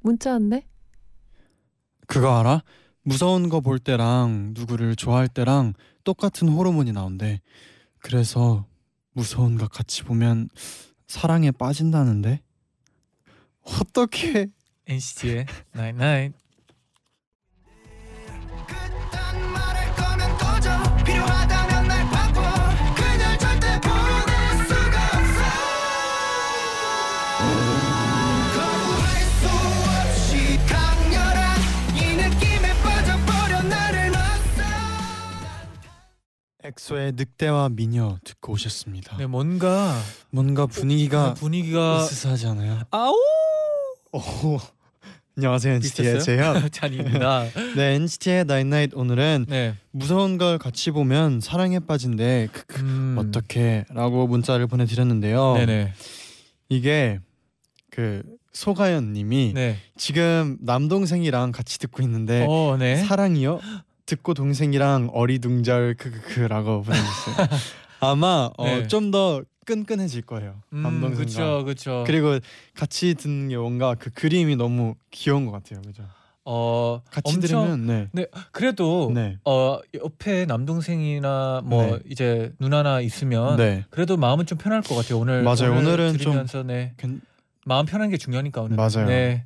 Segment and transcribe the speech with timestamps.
[0.00, 0.66] 문자 왔네.
[2.06, 2.62] 그거 알아?
[3.02, 5.74] 무서운 거 볼 때랑 누구를 좋아할 때랑
[6.04, 7.40] 똑같은 호르몬이 나온대.
[7.98, 8.66] 그래서
[9.12, 10.48] 무서운 거 같이 보면
[11.06, 12.40] 사랑에 빠진다는데?
[13.62, 14.48] 어떻게?
[14.86, 16.47] NCT의 Night Night 그딴
[36.68, 39.16] 엑소의 늑대와 미녀 듣고 오셨습니다.
[39.16, 39.98] 네 뭔가
[40.30, 42.80] 뭔가 분위기가 분위기가 으스스하지 않아요?
[42.90, 43.14] 아우
[44.12, 44.20] 오,
[45.38, 46.68] 안녕하세요 NCT의 재현.
[46.70, 47.44] 쟈니입니다.
[47.74, 49.76] 네 NCT의 night night 오늘은 네.
[49.92, 51.78] 무서운 걸 같이 보면 사랑에.
[52.52, 52.80] 크크.
[52.82, 53.16] 음.
[53.18, 55.54] 어떻게?라고 문자를 보내드렸는데요.
[55.54, 55.94] 네네.
[56.68, 57.18] 이게
[57.90, 58.22] 그
[58.52, 59.78] 소가연님이 네.
[59.96, 62.96] 지금 남동생이랑 같이 듣고 있는데 어, 네.
[62.96, 63.60] 사랑이요?
[64.08, 67.46] 듣고 동생이랑 어리둥절 크크크라고 보내주셨어요.
[68.00, 68.86] 아마 네.
[68.88, 70.62] 좀더 끈끈해질 거예요.
[70.72, 71.16] 음, 남동생과.
[71.16, 72.04] 그렇죠, 그렇죠.
[72.06, 72.38] 그리고
[72.74, 75.82] 같이 듣는 게 뭔가 그 그림이 너무 귀여운 것 같아요.
[75.82, 76.04] 그죠?
[76.46, 78.08] 어 같이 엄청 들으면 네.
[78.12, 79.36] 네 그래도 네.
[79.44, 81.98] 어 옆에 남동생이나 뭐 네.
[82.08, 83.84] 이제 누나나 있으면 네.
[83.90, 85.18] 그래도 마음은 좀 편할 것 같아요.
[85.18, 85.72] 오늘 맞아요.
[85.72, 87.20] 오늘 오늘은 좀 들으면서 네 괜-
[87.66, 88.76] 마음 편한 게 중요하니까 오늘.
[88.78, 89.06] 맞아요.
[89.06, 89.44] 네.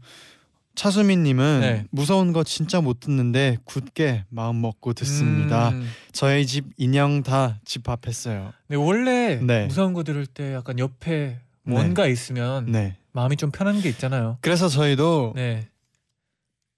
[0.75, 1.84] 차수민님은 네.
[1.91, 5.70] 무서운 거 진짜 못 듣는데 굳게 마음 먹고 듣습니다.
[5.70, 8.52] 음, 저희 집 인형 다 집합했어요.
[8.69, 9.67] 네 원래 네.
[9.67, 12.96] 무서운 거 들을 때 약간 옆에 뭔가 있으면 네.
[13.13, 14.39] 마음이 좀 편한 게 있잖아요.
[14.41, 15.69] 그래서 저희도 네.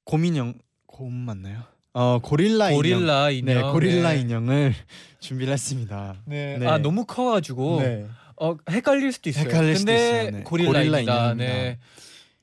[0.05, 0.55] 곰인형
[0.87, 1.63] 곰 맞나요?
[1.93, 2.77] 어 고릴라 인형.
[2.79, 3.55] 고릴라 인형.
[3.55, 4.21] 네, 고릴라 네.
[4.21, 4.75] 인형을
[5.21, 6.17] 준비를 했습니다.
[6.27, 6.59] 네.
[6.59, 6.67] 네.
[6.67, 8.07] 아 너무 커가지고 네.
[8.37, 9.45] 어 헷갈릴 수도 있어요.
[9.45, 10.31] 헷갈릴 수도 있어요.
[10.33, 10.41] 네.
[10.43, 11.35] 고릴라 인형입니다.
[11.35, 11.79] 네.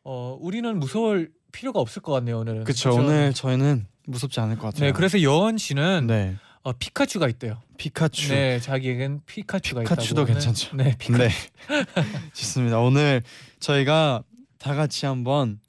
[0.04, 2.64] 어 우리는 무서울 필요가 없을 것 같네요 오늘은.
[2.64, 3.02] 그쵸 그쵸?
[3.02, 4.86] 오늘 저희는 무섭지 않을 것 같아요.
[4.88, 6.36] 네 그래서 여원 씨는 네.
[6.64, 7.58] 어, 피카츄가 있대요.
[7.78, 8.30] 피카츄.
[8.34, 10.34] 네 자기에겐 피카츄가 피카츄도 있다고.
[10.34, 10.76] 괜찮죠.
[10.78, 11.18] 네, 네 피카.
[11.18, 11.30] 네.
[12.34, 12.80] 좋습니다.
[12.80, 13.24] 오늘
[13.60, 14.24] 저희가
[14.60, 15.60] 다 같이 한번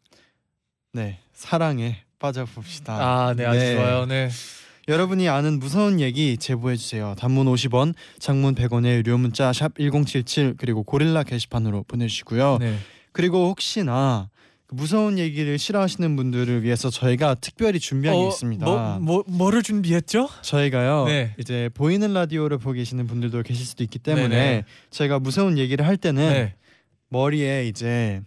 [0.93, 2.94] 네 사랑에 빠져봅시다.
[3.28, 3.75] 아 네 아주 네.
[3.76, 4.06] 좋아요.
[4.06, 4.31] 네.
[4.88, 7.14] 여러분이 아는 무서운 얘기 제보해 주세요.
[7.16, 12.59] 단문 50원, 장문 100원의 유료 문자 샵 #1077 그리고 고릴라 게시판으로 보내주시고요.
[12.60, 12.76] 네.
[13.12, 14.42] 그리고 혹시나 그
[14.72, 18.65] 무서운 얘기를 싫어하시는 분들을 위해서 저희가 특별히 준비한 게 어, 있습니다.
[18.65, 20.28] 뭐, 뭐 뭐를 준비했죠?
[20.43, 21.34] 저희가요 네.
[21.38, 24.65] 이제 보이는 라디오를 보고 계시는 분들도 계실 수도 있기 때문에 네네.
[24.91, 26.55] 저희가 무서운 얘기를 할 때는 네.
[27.09, 28.22] 머리에 이제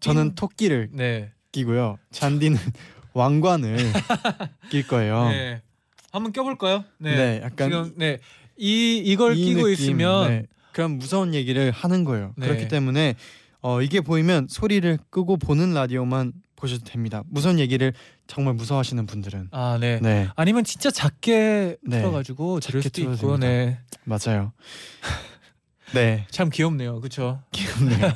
[0.00, 0.34] 저는 띵.
[0.34, 1.30] 토끼를 네.
[1.52, 2.58] 끼고요 잔디는
[3.14, 3.76] 왕관을
[4.70, 5.28] 낄 거예요.
[5.28, 5.62] 네.
[6.10, 6.84] 한번 껴볼까요?
[6.98, 7.14] 네.
[7.14, 8.18] 네, 약간 지금 네
[8.56, 12.32] 이 이걸 이 끼고 느낌, 있으면 네, 그럼 무서운 얘기를 하는 거예요.
[12.36, 12.46] 네.
[12.46, 13.14] 그렇기 때문에
[13.62, 17.22] 어, 이게 보이면 소리를 끄고 보는 라디오만 보셔도 됩니다.
[17.28, 17.92] 무서운 얘기를
[18.26, 19.98] 정말 무서워하시는 분들은 아 네.
[20.00, 21.98] 네 아니면 진짜 작게 네.
[21.98, 23.36] 틀어가지고 작게 수도 있고.
[23.38, 23.78] 네.
[24.04, 24.52] 맞아요.
[25.94, 27.42] 네 참 귀엽네요, 그렇죠?
[27.52, 28.12] 귀엽네요.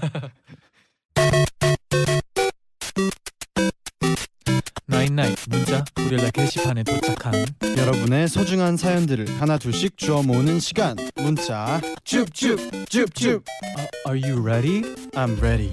[5.17, 7.33] 나인나인 문자 고릴라 게시판에 도착한
[7.79, 13.43] 여러분의 소중한 사연들을 하나 둘씩 주워 모으는 시간 문자 줍줍 줍줍
[13.79, 14.83] 아, Are you ready?
[15.13, 15.73] I'm ready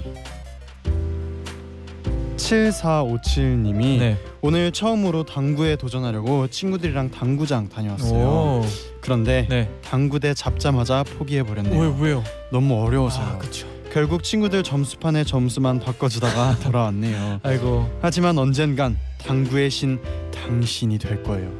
[2.36, 4.18] 7457님이 네.
[4.40, 8.26] 오늘 처음으로 당구에 도전하려고 친구들이랑 당구장 다녀왔어요.
[8.26, 8.66] 오.
[9.00, 9.70] 그런데 네.
[9.82, 11.80] 당구대 잡자마자 포기해 버렸네요.
[11.80, 12.24] 왜 왜요?
[12.50, 13.26] 너무 어려워서요.
[13.26, 13.66] 아, 그렇죠.
[13.92, 17.40] 결국 친구들 점수판에 점수만 바꿔주다가 돌아왔네요.
[17.42, 17.88] 아이고.
[18.02, 19.98] 하지만 언젠간 당구의 신
[20.32, 21.50] 당신이 될 거예요.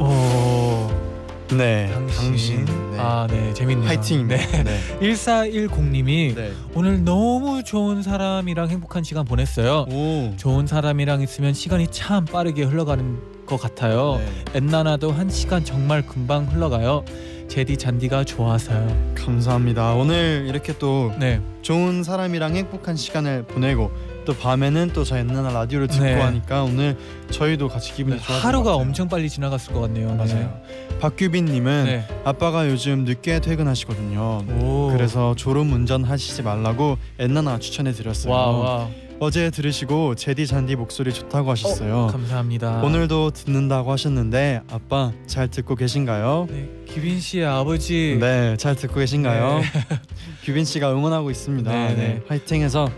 [0.00, 0.88] 오.
[1.56, 2.64] 네, 당신.
[2.64, 2.98] 네.
[2.98, 3.54] 아, 네.
[3.54, 3.86] 재밌네요.
[3.86, 4.62] 파이팅입니다.
[4.62, 4.64] 네.
[4.64, 4.80] 네.
[5.00, 6.52] 1410님이 네.
[6.74, 9.86] 오늘 너무 좋은 사람이랑 행복한 시간 보냈어요.
[9.90, 10.34] 오.
[10.36, 14.16] 좋은 사람이랑 있으면 시간이 참 빠르게 흘러가는 것 같아요.
[14.18, 14.58] 네.
[14.58, 17.04] 엔나나도 한 시간 정말 금방 흘러가요.
[17.48, 19.14] 제디 잔디가 좋아서요.
[19.14, 19.94] 감사합니다.
[19.94, 21.40] 오늘 이렇게 또 네.
[21.62, 23.90] 좋은 사람이랑 행복한 시간을 보내고
[24.26, 26.20] 또 밤에는 또 저희 옛날 라디오를 듣고 네.
[26.20, 26.96] 하니까 오늘
[27.30, 28.86] 저희도 같이 기분이 좋아질 하루가 것 같아요.
[28.86, 30.14] 엄청 빨리 지나갔을 것 같네요.
[30.14, 30.60] 맞아요.
[31.00, 32.04] 박규빈님은 네.
[32.24, 34.44] 아빠가 요즘 늦게 퇴근하시거든요.
[34.60, 34.90] 오.
[34.92, 38.88] 그래서 졸음 운전 하시지 말라고 엔나나 추천해 드렸어요.
[39.20, 42.06] 어제 들으시고 제디 잔디 목소리 좋다고 하셨어요.
[42.12, 42.82] 감사합니다.
[42.82, 46.46] 오늘도 듣는다고 하셨는데 아빠 잘 듣고 계신가요?
[46.48, 49.58] 네, 기빈 씨의 아버지 네, 잘 듣고 계신가요?
[49.58, 49.64] 네.
[50.44, 51.70] 규빈 씨가 응원하고 있습니다.
[51.70, 52.22] 네, 네, 네.
[52.28, 52.88] 화이팅해서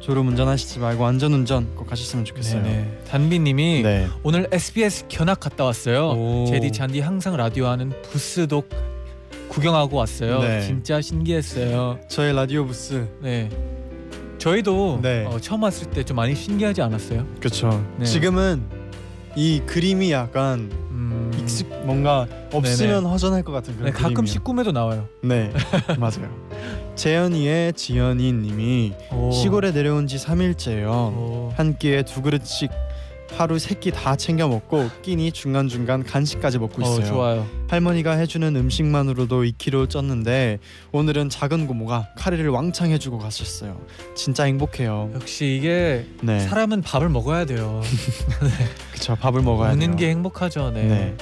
[0.00, 2.62] 졸음 운전하시지 말고 안전 운전 꼭 하셨으면 좋겠어요.
[2.62, 2.98] 네네.
[3.08, 4.06] 단비님이 네.
[4.22, 6.10] 오늘 SBS 견학 갔다 왔어요.
[6.10, 6.46] 오.
[6.46, 8.64] 제디 잔디 항상 라디오 하는 부스도
[9.48, 10.40] 구경하고 왔어요.
[10.40, 10.60] 네.
[10.60, 11.98] 진짜 신기했어요.
[12.08, 13.48] 저희 라디오 부스 네.
[14.40, 15.26] 저희도 네.
[15.26, 17.26] 어, 처음 왔을 때 좀 많이 신기하지 않았어요?
[17.38, 17.84] 그렇죠.
[17.98, 18.04] 네.
[18.06, 18.62] 지금은
[19.36, 24.42] 이 그림이 약간 음, 익숙 뭔가 없으면 허전할 것 같은 그런 네, 가끔씩.
[24.42, 25.06] 꿈에도 나와요.
[25.22, 25.52] 네
[26.00, 26.28] 맞아요.
[26.96, 29.30] 재현이의 지연이님이 오.
[29.30, 30.88] 시골에 내려온 지 3일째예요.
[30.88, 31.52] 오.
[31.54, 32.70] 한 끼에 두 그릇씩
[33.40, 37.00] 하루 세 끼 다 챙겨 먹고 끼니 중간 중간 간식까지 먹고 있어요.
[37.00, 37.46] 어, 좋아요.
[37.68, 40.58] 할머니가 해주는 음식만으로도 2kg 쪘는데
[40.92, 43.80] 오늘은 작은 고모가 카레를 왕창 해주고 가셨어요.
[44.14, 45.10] 진짜 행복해요.
[45.14, 47.80] 역시 이게 네, 사람은 밥을 먹어야 돼요.
[48.92, 49.96] 그쵸 밥을 먹어야 먹는 돼요.
[49.96, 50.70] 게 행복하죠.
[50.72, 50.84] 네.
[50.84, 51.16] 네.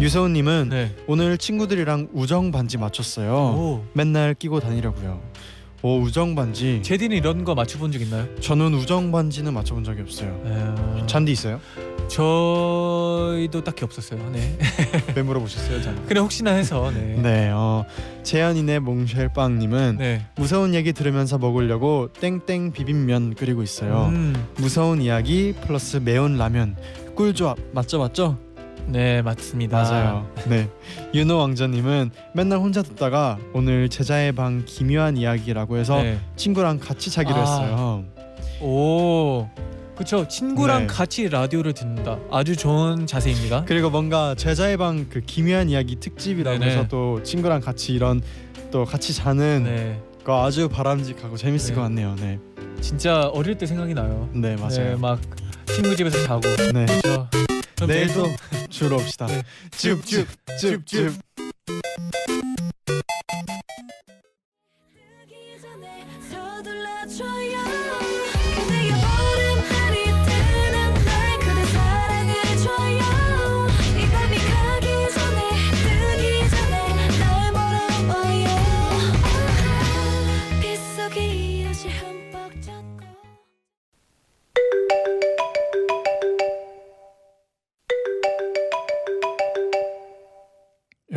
[0.00, 0.94] 유서훈님은 네.
[1.08, 3.32] 오늘 친구들이랑 우정 반지 맞췄어요.
[3.34, 3.84] 오.
[3.94, 5.20] 맨날 끼고 다니려고요.
[5.82, 6.80] 오 우정 반지.
[6.82, 8.26] 제디는 이런 거 맞춰본 적 있나요?
[8.40, 10.40] 저는 우정 반지는 맞춰본 적이 없어요.
[10.44, 11.06] 에...
[11.06, 11.60] 잔디 있어요?
[12.08, 14.18] 저희도 딱히 없었어요.
[14.32, 14.58] 네.
[15.14, 16.02] 왜 물어보셨어요, 잔디?
[16.06, 17.20] 그냥 혹시나 해서 네.
[17.22, 17.84] 네, 어
[18.24, 20.26] 재현이네 몽쉘빵님은 네.
[20.36, 24.06] 무서운 얘기 들으면서 먹으려고 땡땡 비빔면 끓이고 있어요.
[24.10, 24.34] 음.
[24.56, 26.76] 무서운 이야기 플러스 매운 라면
[27.14, 28.38] 꿀조합 맞죠, 맞죠?
[28.86, 29.82] 네 맞습니다.
[29.82, 30.26] 맞아요.
[30.48, 30.68] 네,
[31.14, 36.18] 윤호 왕자님은 맨날 혼자 듣다가 오늘 제자의 방 기묘한 이야기라고 해서 네.
[36.36, 37.40] 친구랑 같이 자기로 아.
[37.40, 38.04] 했어요.
[38.60, 39.48] 오.
[39.96, 40.86] 그쵸 친구랑 네.
[40.86, 42.18] 같이 라디오를 듣는다.
[42.30, 43.64] 아주 좋은 자세입니다.
[43.66, 46.70] 그리고 뭔가 제자의 방 그 기묘한 이야기 특집이라고 네네.
[46.70, 48.20] 해서 또 친구랑 같이 이런
[48.70, 50.00] 또 같이 자는 네.
[50.22, 51.74] 거 아주 바람직하고 재밌을 네.
[51.74, 52.14] 것 같네요.
[52.20, 52.38] 네,
[52.80, 54.28] 진짜 어릴 때 생각이 나요.
[54.32, 54.98] 네 네, 맞아요.
[54.98, 55.18] 막
[55.66, 56.42] 친구 집에서 자고.
[56.72, 58.26] 네, 저 그럼 내일도
[58.68, 59.26] 주로 옵시다.
[59.26, 59.42] 네.
[59.70, 60.26] 줍줍
[60.60, 61.14] 줍줍.
[66.30, 68.07] 서둘러줘요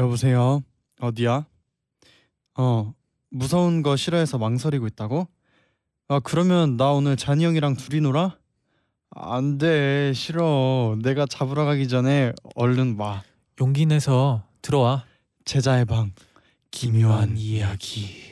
[0.01, 0.63] 여보세요.
[0.99, 1.45] 어디야?
[2.57, 2.93] 어,
[3.29, 5.27] 무서운 거 싫어해서 망설이고 있다고?
[6.07, 8.35] 아, 그러면 나 오늘 잔이 형이랑 둘이 놀아?
[9.11, 10.97] 안 돼, 싫어.
[11.03, 13.21] 내가 잡으러 가기 전에 얼른 와.
[13.59, 15.05] 용기 내서 들어와.
[15.45, 16.13] 제자의 방
[16.71, 18.31] 기묘한 이야기.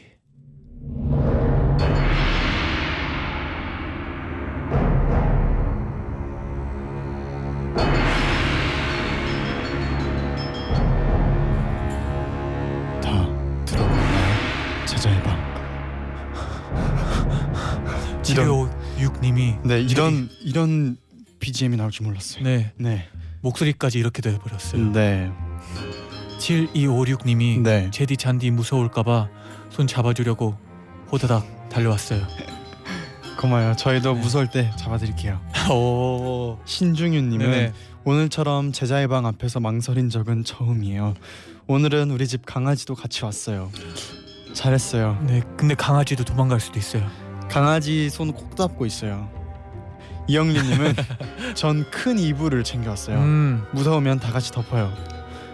[18.45, 20.97] 86님이 네 이런 이런
[21.39, 22.43] BGM이 나올 줄 몰랐어요.
[22.43, 22.73] 네.
[22.77, 23.07] 네.
[23.41, 24.91] 목소리까지 이렇게 돼 버렸어요.
[24.91, 25.31] 네.
[26.39, 27.89] 7256님이 네.
[27.91, 30.55] 제디 잔디 무서울까 봐손 잡아 주려고
[31.11, 32.25] 호다닥 달려왔어요.
[33.37, 33.75] 고마워요.
[33.75, 34.21] 저희도 네.
[34.21, 35.39] 무서울 때 잡아 드릴게요.
[35.71, 36.59] 오.
[36.65, 37.73] 신중윤 님은 네, 네.
[38.03, 41.13] 오늘처럼 제자의 방 앞에서 망설인 적은 처음이에요.
[41.67, 43.71] 오늘은 우리 집 강아지도 같이 왔어요.
[44.53, 45.23] 잘했어요.
[45.25, 45.41] 네.
[45.55, 47.07] 근데 강아지도 도망갈 수도 있어요.
[47.49, 49.29] 강아지 손 꼭 잡고 있어요.
[50.27, 50.93] 이영리님은
[51.55, 53.17] 전 큰 이불을 챙겨왔어요.
[53.17, 53.63] 음.
[53.73, 54.93] 무서우면 다 같이 덮어요.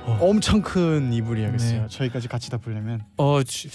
[0.03, 0.17] 어.
[0.21, 1.81] 엄청 큰 이불이야겠어요.
[1.83, 1.87] 네.
[1.89, 3.01] 저희까지 같이 덮으려면.
[3.17, 3.69] 어, 저,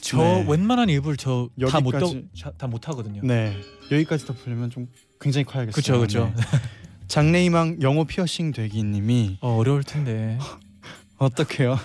[0.00, 0.44] 저 네.
[0.48, 2.28] 웬만한 이불 저 다못 여기까지.
[2.56, 3.20] 다못 하거든요.
[3.24, 3.56] 네,
[3.90, 4.86] 여기까지 덮으려면 좀
[5.20, 5.72] 굉장히 커야겠어요.
[5.74, 6.32] 그쵸, 그쵸.
[6.36, 6.42] 네.
[7.08, 10.38] 장래희망 영어 피어싱 되기님이 어, 어려울 텐데.
[11.18, 11.78] 어떡해요?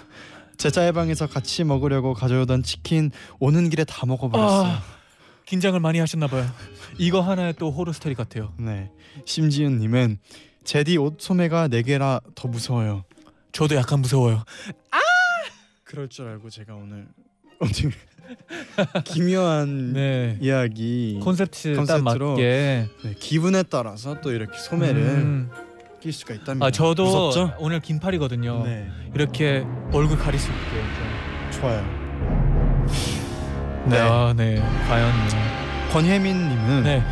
[0.57, 4.67] 재쟈의 방에서 같이 먹으려고 가져오던 치킨 오는 길에 다 먹어버렸어요.
[4.67, 4.81] 아,
[5.49, 6.45] 긴장을 많이 하셨나 봐요.
[6.99, 8.53] 이거 하나에 또 호러 스토리 같아요.
[8.59, 8.91] 네.
[9.25, 10.19] 심지은 님은
[10.63, 13.03] 제디 옷 소매가 네 개라 더 무서워요.
[13.51, 14.43] 저도 약간 무서워요.
[15.83, 17.07] 그럴 줄 알고 제가 오늘
[17.57, 17.89] 어떻게
[19.05, 20.37] 기묘한 네.
[20.39, 25.49] 이야기 콘셉트 딱 컨셉트로 맞게 네, 기분에 따라서 또 이렇게 소매를 음.
[25.99, 26.67] 낄 수가 있답니다.
[26.67, 27.55] 아 저도 무섭죠?
[27.57, 28.63] 오늘 긴 팔이거든요.
[28.65, 31.59] 네, 이렇게 얼굴 가릴 수 있게.
[31.59, 31.98] 좋아요.
[33.89, 33.95] 네.
[33.95, 34.01] 네.
[34.01, 34.55] 아, 네.
[34.87, 35.11] 과연.
[35.91, 37.03] 권혜민님은 네.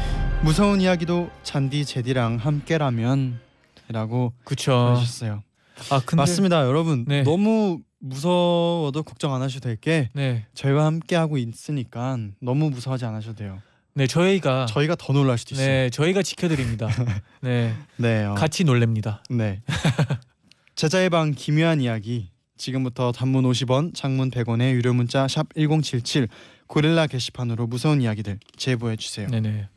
[0.43, 4.93] 무서운 이야기도 잔디 제디랑 함께라면이라고 그쵸.
[4.95, 5.43] 해주셨어요.
[5.91, 7.05] 아 근데 맞습니다, 여러분.
[7.07, 7.23] 네.
[7.23, 10.45] 너무 무서워도 걱정 안 하셔도 될 게 네.
[10.53, 13.59] 저희와 함께 하고 있으니까 너무 무서워하지 않으셔도 돼요.
[13.95, 15.65] 네, 저희가 저희가 더 놀랄 수도 있어요.
[15.67, 16.87] 네, 저희가 지켜드립니다.
[17.41, 18.25] 네, 네.
[18.25, 18.35] 어.
[18.35, 19.23] 같이 놀랍니다.
[19.31, 19.61] 네.
[20.75, 22.29] 제자의 방 기묘한 이야기.
[22.57, 26.27] 지금부터 단문 50원, 장문 100원의 유료 문자 샵 1077
[26.67, 29.27] 고릴라 게시판으로 무서운 이야기들 제보해 주세요.
[29.27, 29.67] 네네.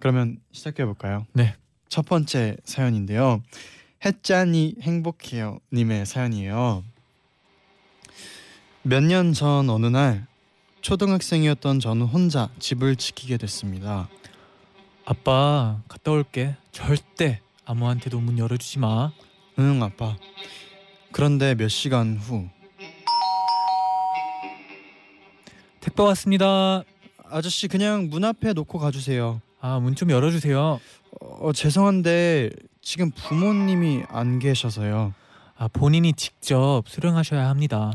[0.00, 1.26] 그러면 시작해 볼까요?
[1.32, 1.54] 네.
[1.88, 3.42] 첫 번째 사연인데요.
[4.04, 6.84] 햇짠이 행복해요 님의 사연이에요.
[8.82, 10.26] 몇 년 전 어느 날
[10.82, 14.08] 초등학생이었던 저는 혼자 집을 지키게 됐습니다.
[15.06, 16.56] 아빠 갔다 올게.
[16.72, 19.12] 절대 아무한테도 문 열어주지 마.
[19.58, 20.16] 응 아빠.
[21.12, 22.48] 그런데 몇 시간 후
[25.84, 26.82] 택배 왔습니다.
[27.30, 29.42] 아저씨 그냥 문 앞에 놓고 가주세요.
[29.60, 30.80] 아 문 좀 열어주세요.
[31.20, 32.50] 어, 죄송한데
[32.80, 35.12] 지금 부모님이 안 계셔서요.
[35.58, 37.92] 아 본인이 직접 수령하셔야 합니다.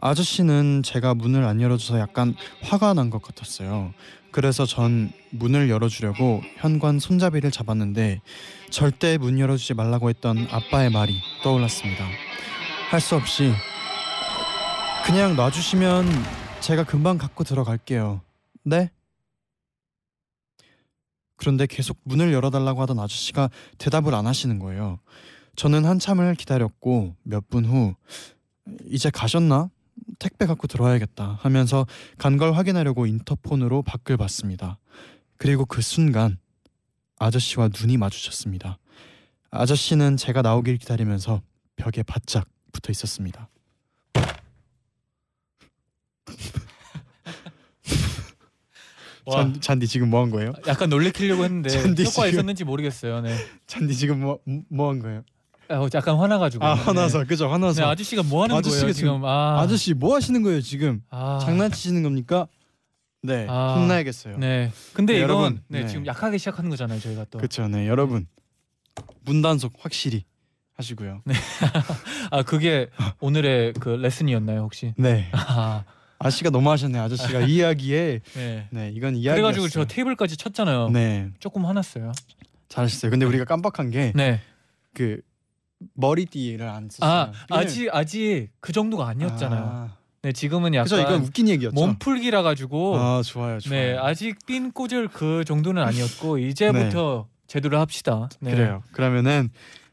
[0.00, 3.92] 아저씨는 제가 문을 안 열어줘서 약간 화가 난 것 같았어요.
[4.30, 8.20] 그래서 전 문을 열어주려고 현관 손잡이를 잡았는데
[8.70, 12.04] 절대 문 열어주지 말라고 했던 아빠의 말이 떠올랐습니다.
[12.90, 13.52] 할 수 없이
[15.04, 16.06] 그냥 놔주시면
[16.60, 18.20] 제가 금방 갖고 들어갈게요.
[18.64, 18.90] 네?
[21.36, 24.98] 그런데 계속 문을 열어달라고 하던 아저씨가 대답을 안 하시는 거예요.
[25.54, 27.94] 저는 한참을 기다렸고 몇 분 후
[28.86, 29.70] 이제 가셨나?
[30.18, 31.86] 택배 갖고 들어와야겠다 하면서
[32.18, 34.78] 간 걸 확인하려고 인터폰으로 밖을 봤습니다.
[35.38, 36.38] 그리고 그 순간
[37.18, 38.78] 아저씨와 눈이 마주쳤습니다.
[39.50, 41.40] 아저씨는 제가 나오길 기다리면서
[41.76, 43.48] 벽에 바짝 붙어 있었습니다.
[49.32, 50.52] 잔, 잔디 지금 뭐 한 거예요?
[50.66, 53.20] 약간 놀래키려고 했는데 지금- 있었는지 모르겠어요.
[53.22, 53.34] 네.
[53.66, 54.38] 잔디 지금 뭐
[54.70, 55.22] 뭐 한 거예요?
[55.68, 56.64] 아, 약간 화나가지고.
[56.64, 56.80] 아 네.
[56.82, 59.24] 화나서 그죠 네, 화나서 아저씨가 뭐 하는 아저씨가 거예요 지금- 지금?
[59.24, 61.02] 아, 아저씨 뭐 하시는 거예요 지금?
[61.10, 62.46] 아, 장난치시는 겁니까?
[63.22, 64.38] 네 아, 혼나야겠어요.
[64.38, 64.70] 네.
[64.92, 65.86] 근데 네, 이건 여러분, 네, 네.
[65.88, 67.38] 지금 약하게 시작하는 거잖아요 저희가 또.
[67.38, 68.26] 그렇죠, 네 여러분
[69.24, 70.24] 문단속 확실히
[70.74, 71.22] 하시고요.
[72.30, 74.94] 아 그게 오늘의 그 레슨이었나요 혹시?
[74.98, 75.28] 네
[76.18, 76.98] 아, 아저씨가 너무 하셨네.
[76.98, 78.68] 아저씨가 이 이야기에 네.
[78.70, 79.36] 네 이건 이야기.
[79.40, 80.90] 그래가지고 저 테이블까지 쳤잖아요.
[80.90, 82.12] 네 조금 화났어요.
[82.68, 83.10] 잘하셨어요.
[83.10, 84.12] 근데 우리가 깜빡한 게
[84.96, 85.20] 그 네.
[85.94, 87.12] 머리띠를 안 쓰셨어요.
[87.12, 89.62] 아 아직 아직 그 정도가 아니었잖아요.
[89.62, 91.74] 아, 네 지금은 약간 그죠 이건 웃긴 얘기였죠.
[91.74, 93.78] 몸풀기라 가지고 아 좋아요, 좋아요.
[93.78, 98.30] 네 아직 삔 꽂을 그 정도는 아니었고 이제부터 제대로 합시다.
[98.40, 98.52] 네.
[98.52, 98.82] 그래요.
[98.92, 99.50] 그러면은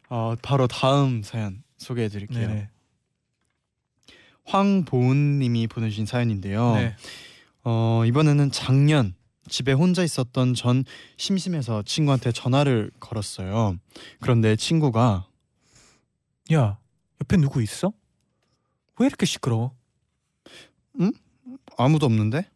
[0.09, 2.47] 어, 바로 다음 사연 소개해드릴게요.
[2.47, 2.69] 네네.
[4.45, 6.75] 황보은님이 보내주신 사연인데요.
[6.75, 6.95] 네.
[7.63, 9.15] 어, 이번에는 작년
[9.49, 10.85] 집에 혼자 있었던 전
[11.17, 13.77] 심심해서 친구한테 전화를 걸었어요.
[14.19, 15.27] 그런데 친구가
[16.53, 16.77] 야
[17.21, 17.93] 옆에 누구 있어?
[18.99, 19.75] 왜 이렇게 시끄러워?
[21.77, 22.49] 아무도 없는데?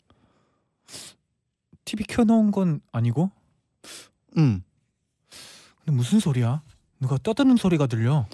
[1.85, 3.31] TV 켜놓은 건 아니고?
[4.37, 4.63] 음.
[5.79, 6.61] 근데 무슨 소리야?
[6.99, 8.27] 누가 떠드는 소리가 들려?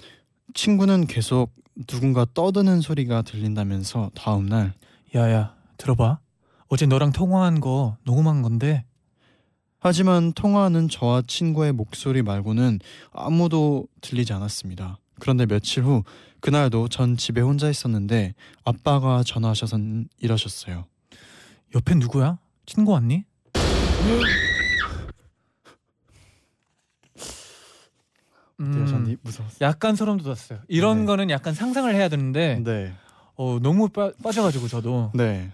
[0.54, 1.52] 친구는 계속
[1.86, 4.74] 누군가 떠드는 소리가 들린다면서 다음 날
[5.14, 6.18] 야야 들어봐.
[6.68, 8.84] 어제 너랑 통화한 거 녹음한 건데
[9.78, 12.80] 하지만 통화하는 저와 친구의 목소리 말고는
[13.12, 14.98] 아무도 들리지 않았습니다.
[15.20, 16.04] 그런데 며칠 후
[16.40, 19.78] 그날도 전 집에 혼자 있었는데 아빠가 전화하셔서
[20.20, 20.86] 이러셨어요.
[21.74, 22.38] 옆에 누구야?
[22.66, 23.24] 친구 왔니?
[28.60, 29.58] 음, 무서웠어요.
[29.62, 30.60] 약간 소름 돋았어요.
[30.68, 31.04] 이런 네.
[31.06, 32.92] 거는 약간 상상을 해야 되는데 네,
[33.36, 35.50] 어, 너무 빠, 빠져가지고 저도 네,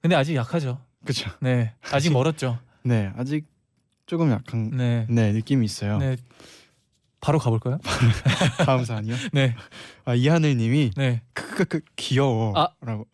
[0.00, 0.80] 근데 아직 약하죠.
[1.04, 1.30] 그렇죠.
[1.40, 2.58] 네 아직 아직- 멀었죠.
[2.82, 3.46] 네, 아직
[4.06, 5.06] 조금 약간 네.
[5.08, 5.98] 네 느낌이 있어요.
[5.98, 6.16] 네.
[7.20, 7.78] 바로 가볼까요?
[8.66, 9.14] 다음 사연이요.
[9.32, 9.54] 네.
[10.04, 11.22] 아 이하늘님이 네.
[11.34, 13.06] 크크크 귀여워라고.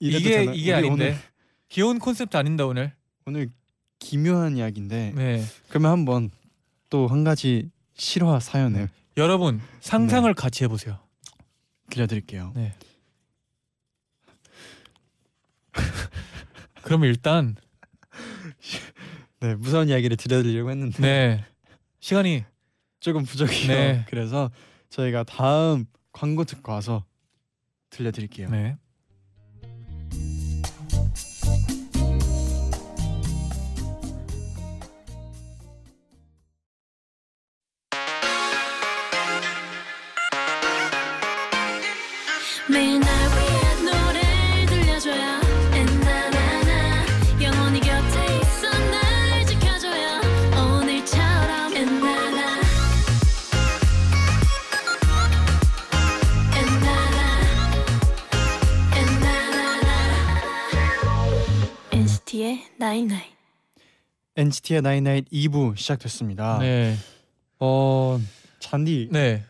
[0.00, 0.52] 이래도 이게 되나?
[0.52, 1.16] 이게 아닌데 오늘,
[1.70, 2.92] 귀여운 콘셉트 아닌다 오늘.
[3.24, 3.50] 오늘
[3.98, 5.42] 기묘한 이야기인데 네.
[5.68, 6.30] 그러면 한번
[6.90, 10.40] 또 한 가지 실화 사연을 여러분 상상을 네.
[10.40, 10.98] 같이 해보세요.
[11.90, 12.52] 들려드릴게요.
[12.54, 12.74] 네.
[16.82, 17.56] 그러면 일단
[19.40, 21.44] 네 무서운 이야기를 들려드리려고 했는데 네
[22.00, 22.44] 시간이
[23.00, 23.68] 조금 부족해요.
[23.68, 24.04] 네.
[24.08, 24.50] 그래서
[24.90, 27.04] 저희가 다음 광고 듣고 와서
[27.90, 28.48] 들려드릴게요.
[28.50, 28.76] 네.
[64.38, 66.58] NCT의 나인나잇 2부 시작됐습니다.
[66.60, 66.96] 네.
[67.58, 68.20] 어
[68.60, 69.42] 잔디 네.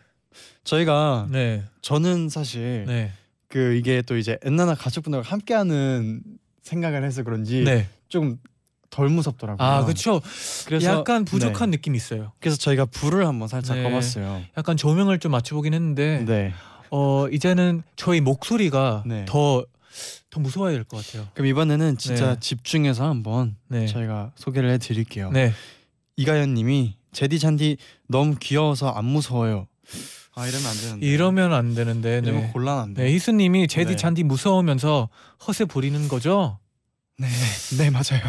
[0.64, 1.62] 저희가 네.
[1.82, 3.12] 저는 사실 네.
[3.48, 6.22] 그 이게 또 이제 엔나나 가족분들과 함께하는
[6.62, 7.86] 생각을 해서 그런지 네.
[8.08, 9.66] 좀덜 무섭더라고요.
[9.66, 10.22] 아, 그렇죠.
[10.66, 11.76] 그래서 약간 부족한 네.
[11.76, 12.32] 느낌이 있어요.
[12.40, 13.82] 그래서 저희가 불을 한번 살짝 네.
[13.82, 14.42] 꺼봤어요.
[14.56, 16.54] 약간 조명을 좀 맞춰 보긴 했는데 네.
[16.90, 19.26] 어, 이제는 저희 목소리가 네.
[19.28, 19.66] 더
[20.30, 21.28] 더 무서워야 될 것 같아요.
[21.34, 22.40] 그럼 이번에는 진짜 네.
[22.40, 23.86] 집중해서 한번 네.
[23.86, 25.30] 저희가 소개를 해드릴게요.
[25.30, 25.52] 네.
[26.16, 27.76] 이가연님이 제디 잔디
[28.08, 29.66] 너무 귀여워서 안 무서워요.
[30.34, 31.06] 아 이러면 안 되는데.
[31.06, 32.18] 이러면 안 되는데.
[32.22, 32.50] 이러면 네.
[32.52, 33.02] 곤란한데.
[33.04, 33.96] 네, 희수 님이 제디 네.
[33.96, 35.08] 잔디 무서우면서
[35.46, 36.58] 허세 부리는 거죠?
[37.16, 37.26] 네,
[37.78, 38.22] 네 맞아요.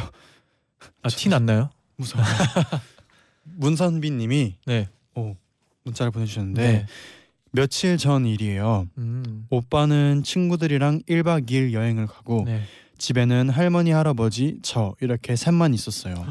[1.04, 1.70] 아, 티 났나요?
[1.98, 2.24] 무서워.
[3.44, 4.88] 문선빈님이 네.
[5.16, 5.36] 오
[5.84, 6.86] 문자를 보내주셨는데 네.
[7.52, 8.88] 며칠 전 일이에요.
[8.98, 9.48] 음.
[9.50, 12.64] 오빠는 친구들이랑 1박 2일 여행을 가고 네.
[12.98, 16.24] 집에는 할머니 할아버지 저 이렇게 셋만 있었어요.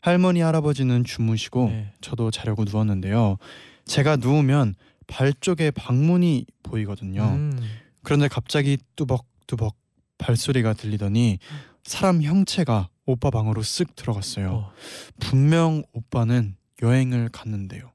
[0.00, 1.92] 할머니 할아버지는 주무시고 네.
[2.00, 3.36] 저도 자려고 누웠는데요.
[3.84, 4.74] 제가 누우면
[5.06, 7.22] 발 쪽에 방문이 보이거든요.
[7.24, 7.60] 음.
[8.02, 9.76] 그런데 갑자기 뚜벅뚜벅
[10.18, 11.38] 발소리가 들리더니
[11.84, 14.52] 사람 형체가 오빠 방으로 쓱 들어갔어요.
[14.52, 14.72] 어.
[15.18, 17.90] 분명 오빠는 여행을 갔는데요.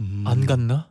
[0.00, 0.88] 음, 안 갔나?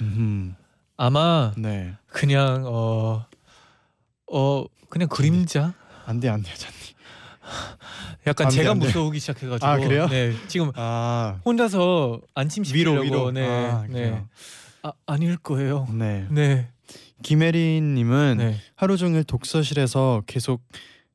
[0.00, 0.54] 음,
[0.96, 1.94] 아마 네.
[2.08, 3.26] 그냥 어.
[4.30, 5.74] 어 그냥 그림자?
[6.06, 6.94] 안돼 안돼 잔디.
[8.26, 8.86] 약간 안 돼, 제가 안 돼.
[8.86, 10.06] 무서우기 시작해가지고 아, 그래요?
[10.08, 13.30] 네 지금 아 혼자서 안심시키려고 위로 위로.
[13.32, 14.22] 네, 아, 네.
[14.82, 15.88] 아 아닐 거예요.
[15.90, 16.26] 네.
[16.30, 16.68] 네,
[17.22, 18.56] 김혜린님은 네.
[18.76, 20.62] 하루 종일 독서실에서 계속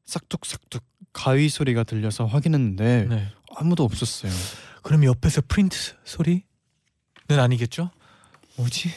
[0.05, 0.83] 싹둑싹둑
[1.13, 3.27] 가위 소리가 들려서 확인했는데 네.
[3.55, 4.31] 아무도 없었어요.
[4.83, 6.43] 그럼 옆에서 프린트 소리는
[7.29, 7.89] 아니겠죠?
[8.57, 8.89] 뭐지?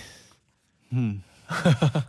[0.93, 1.23] 음.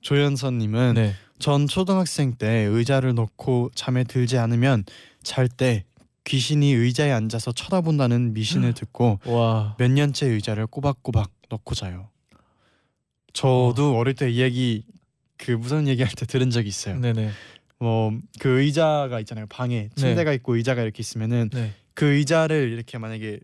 [0.00, 1.14] 조연선님은 네.
[1.38, 4.84] 전 초등학생 때 의자를 놓고 잠에 들지 않으면
[5.22, 5.84] 잘 때
[6.24, 9.74] 귀신이 의자에 앉아서 쳐다본다는 미신을 듣고 와.
[9.78, 12.08] 몇 년째 의자를 꼬박꼬박 넣고 자요.
[13.32, 14.84] 저도 어 릴 때 이 얘기
[15.36, 16.98] 그 무서운 얘기할 때 들은 적이 있어요.
[17.00, 17.30] 네네.
[17.80, 19.46] 뭐그 의자가 있잖아요.
[19.48, 21.74] 방에 침대가 있고 의자가 이렇게 있으면은 네.
[21.94, 23.40] 그 의자를 이렇게 만약에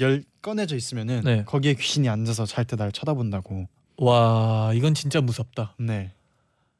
[0.00, 1.44] 열 꺼내져 있으면은 네.
[1.44, 3.68] 거기에 귀신이 앉아서 잘 때 날 쳐다본다고.
[3.98, 5.74] 와 이건 진짜 무섭다.
[5.78, 6.12] 네.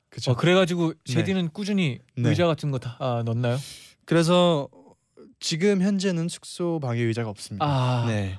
[0.08, 0.32] 그죠.
[0.32, 2.28] 어, 그래가지고 제디는 꾸준히 네.
[2.30, 3.58] 의자 같은 거 다 아, 넣나요?
[4.04, 4.68] 그래서
[5.40, 7.64] 지금 현재는 숙소 방에 의자가 없습니다.
[7.66, 8.04] 아.
[8.06, 8.38] 네.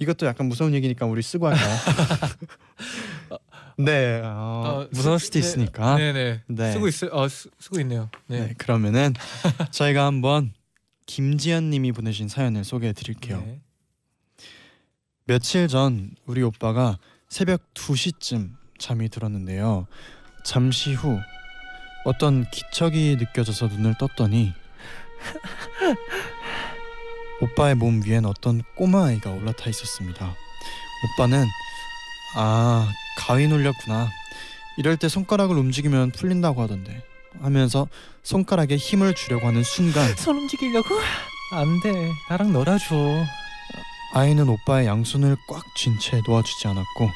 [0.00, 1.76] 이것도 약간 무서운 얘기니까 우리 쓰고 할까요?
[3.78, 4.20] 네.
[4.24, 4.28] 어,
[4.84, 5.96] 어, 무서울 쓰- 수도 네, 있으니까.
[5.96, 6.12] 네.
[6.12, 6.42] 네네.
[6.48, 6.72] 네.
[6.72, 7.10] 쓰고 있어요.
[7.12, 8.08] 어, 쓰, 쓰고 있네요.
[8.26, 8.54] 네.
[8.58, 9.14] 그러면은
[9.70, 10.52] 저희가 한번
[11.08, 13.40] 김지연님이 보내신 사연을 소개해 드릴게요.
[13.40, 13.60] 네.
[15.24, 19.86] 며칠 전 우리 오빠가 새벽 2시쯤 잠이 들었는데요.
[20.44, 21.18] 잠시 후
[22.04, 24.52] 어떤 기척이 느껴져서 눈을 떴더니
[27.40, 30.34] 오빠의 몸 위엔 어떤 꼬마 아이가 올라타 있었습니다.
[31.16, 31.44] 오빠는
[32.36, 34.10] 아 가위 눌렸구나.
[34.76, 37.02] 이럴 때 손가락을 움직이면 풀린다고 하던데
[37.40, 37.86] 하면서
[38.22, 40.88] 손가락에 힘을 주려고 하는 순간 손 움직이려고?
[41.52, 42.10] 안 돼.
[42.28, 43.24] 나랑 놀아줘.
[44.14, 47.10] 아이는 오빠의 양손을 꽉 쥔 채 놓아주지 않았고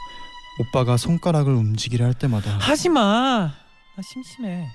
[0.60, 3.52] 오빠가 손가락을 움직이려 할 때마다 하지 마.
[3.96, 4.68] 나 심심해.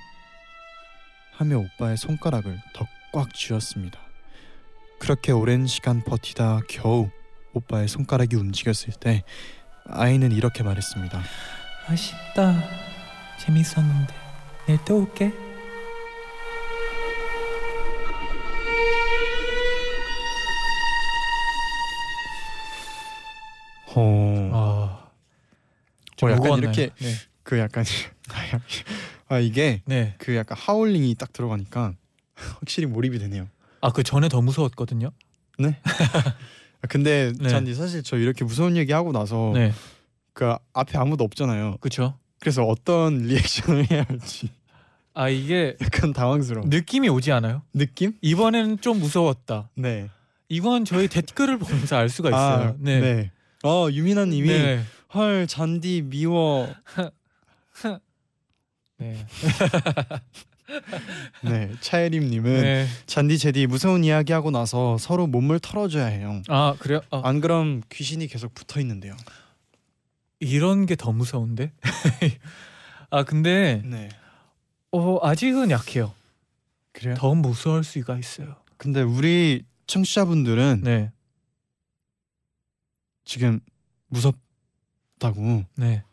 [1.37, 3.97] 하며 오빠의 손가락을 더 꽉 쥐었습니다.
[4.99, 7.09] 그렇게 오랜 시간 버티다 겨우
[7.53, 9.23] 오빠의 손가락이 움직였을 때
[9.89, 11.23] 아이는 이렇게 말했습니다.
[11.87, 12.63] 아쉽다.
[13.39, 14.26] 재밌었는데.
[14.67, 15.31] 내일 또 올게.
[23.95, 24.57] 어, 아.
[26.21, 26.59] 어, 약간 무거웠나요?
[26.71, 27.13] 이렇게 네.
[27.43, 27.83] 그 약간
[29.29, 30.15] 아 이게 네.
[30.17, 31.93] 그 약간 하울링이 딱 들어가니까
[32.35, 33.47] 확실히 몰입이 되네요.
[33.81, 35.11] 아 그 전에 더 무서웠거든요.
[35.59, 37.49] 아, 근데 네.
[37.49, 39.71] 잔디 사실 저 이렇게 무서운 얘기 하고 나서 네.
[40.33, 41.77] 그 앞에 아무도 없잖아요.
[41.79, 42.17] 그렇죠.
[42.39, 44.51] 그래서 어떤 리액션을 해야 할지
[45.19, 46.67] 아 이게 약간 당황스러워.
[46.67, 47.63] 느낌이 오지 않아요?
[47.73, 48.13] 느낌?
[48.21, 49.67] 이번에는 좀 무서웠다.
[49.73, 50.09] 네.
[50.47, 52.67] 이건 저희 댓글을 보면서 알 수가 있어요.
[52.69, 53.31] 아, 네.
[53.63, 54.83] 어 유민아님이 네.
[55.15, 56.71] 헐 잔디 미워.
[58.99, 59.25] 네.
[61.43, 61.71] 네.
[61.81, 62.87] 차예림님은 네.
[63.07, 66.43] 잔디 제디 무서운 이야기 하고 나서 서로 몸을 털어줘야 해요.
[66.47, 67.01] 아 그래요?
[67.09, 69.17] 아, 안 그럼 귀신이 계속 붙어 있는데요.
[70.39, 71.71] 이런 게 더 무서운데?
[73.09, 74.09] 아 근데 네.
[74.91, 76.13] 어 아직은 약해요.
[76.91, 77.15] 그래요?
[77.17, 78.55] 더 무서울 수가 있어요.
[78.77, 81.11] 근데 우리 청취자분들은 네.
[83.25, 83.59] 지금
[84.07, 86.03] 무섭다고 네.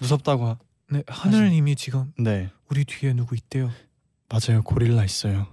[0.00, 0.58] 무섭다고 하...
[0.90, 1.02] 네.
[1.06, 2.50] 하늘님이 지금 네.
[2.70, 3.70] 우리 뒤에 누구 있대요.
[4.28, 4.62] 맞아요.
[4.62, 5.46] 고릴라 있어요.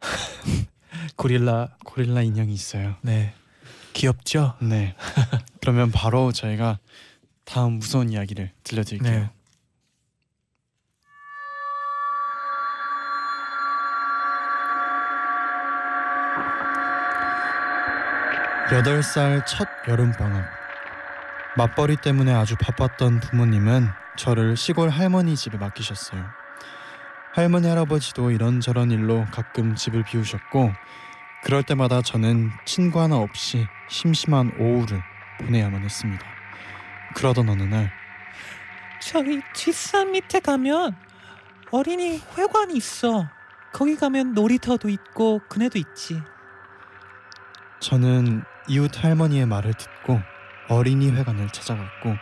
[1.16, 1.76] 고릴라.
[1.84, 2.96] 고릴라 인형이 있어요.
[3.02, 3.34] 네.
[3.94, 4.56] 귀엽죠?
[4.60, 4.94] 네.
[5.60, 6.78] 그러면 바로 저희가
[7.44, 9.20] 다음 무서운 이야기를 들려드릴게요.
[9.20, 9.30] 네.
[18.76, 20.44] 여덟 살첫 여름 방학.
[21.56, 26.22] 맞벌이 때문에 아주 바빴던 부모님은 저를 시골 할머니 집에 맡기셨어요.
[27.32, 30.74] 할머니 할아버지도 이런저런 일로 가끔 집을 비우셨고
[31.42, 35.02] 그럴 때마다 저는 친구 하나 없이 심심한 오후를
[35.38, 36.26] 보내야만 했습니다.
[37.14, 37.90] 그러던 어느 날
[39.00, 40.94] 저기 뒷산 밑에 가면
[41.70, 43.26] 어린이 회관이 있어.
[43.72, 46.20] 거기 가면 놀이터도 있고 그네도 있지.
[47.80, 50.20] 저는 이웃 할머니의 말을 듣고
[50.68, 52.14] 어린이 회관을 찾아갔고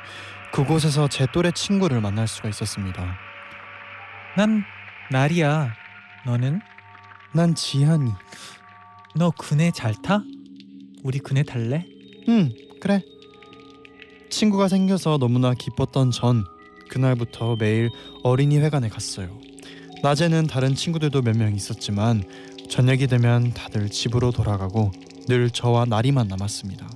[0.53, 3.17] 그곳에서 제 또래 친구를 만날 수가 있었습니다.
[4.37, 4.63] 난
[5.11, 5.73] 나리야.
[6.27, 6.61] 너는?
[7.33, 8.11] 난 지한이.
[9.17, 10.23] 너 그네 잘 타?
[11.03, 11.85] 우리 그네 탈래?
[12.29, 13.03] 응, 그래.
[14.31, 16.45] 친구가 생겨서 너무나 기뻤던 전
[16.91, 17.91] 그날부터 매일
[18.23, 19.39] 어린이 회관에 갔어요.
[20.03, 22.25] 낮에는 다른 친구들도 몇 명 있었지만
[22.71, 24.91] 저녁이 되면 다들 집으로 돌아가고
[25.29, 26.89] 늘 저와 나리만 남았습니다.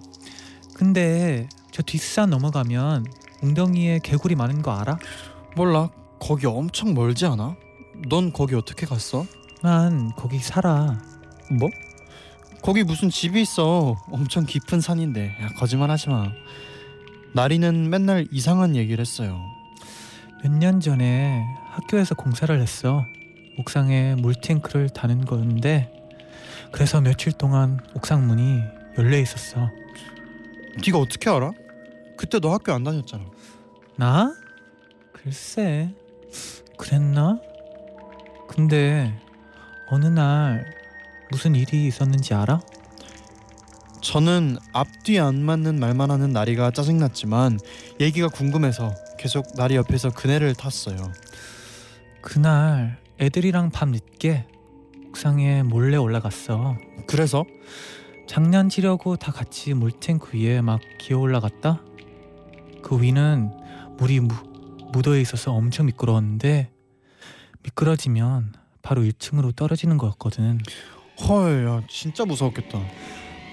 [0.74, 3.06] 근데 저 뒷산 넘어가면
[3.42, 4.98] 웅덩이에 개구리 많은 거 알아?
[5.56, 7.56] 몰라, 거기 엄청 멀지 않아?
[8.08, 9.24] 넌 거기 어떻게 갔어?
[9.62, 10.98] 난 거기 살아.
[11.50, 11.68] 뭐?
[12.62, 13.96] 거기 무슨 집이 있어?
[14.10, 15.36] 엄청 깊은 산인데.
[15.40, 16.30] 야, 거짓말하지 마.
[17.34, 19.40] 나리는 맨날 이상한 얘기를 했어요.
[20.42, 23.04] 몇 년 전에 학교에서 공사를 했어.
[23.58, 25.90] 옥상에 물탱크를 다는 건데
[26.72, 28.62] 그래서 며칠 동안 옥상 문이
[28.98, 29.70] 열려 있었어.
[30.84, 31.52] 네가 어떻게 알아?
[32.16, 33.24] 그때 너 학교 안 다녔잖아.
[33.96, 34.34] 나?
[35.12, 35.94] 글쎄
[36.76, 37.40] 그랬나?
[38.48, 39.18] 근데
[39.90, 40.72] 어느 날
[41.30, 42.60] 무슨 일이 있었는지 알아?
[44.00, 47.58] 저는 앞뒤 안 맞는 말만 하는 나리가 짜증났지만
[48.00, 51.12] 얘기가 궁금해서 계속 나리 옆에서 그네를 탔어요.
[52.20, 54.46] 그날 애들이랑 밤 늦게
[55.08, 56.76] 옥상에 몰래 올라갔어.
[57.06, 57.44] 그래서
[58.26, 61.82] 장난치려고 다 같이 물탱크 위에 막 기어 올라갔다.
[62.82, 63.50] 그 위는
[63.96, 64.34] 물이 무,
[64.92, 66.70] 묻어 있어서 엄청 미끄러웠는데
[67.62, 70.60] 미끄러지면 바로 1층으로 떨어지는 거였거든.
[71.26, 72.78] 헐, 야 진짜 무서웠겠다.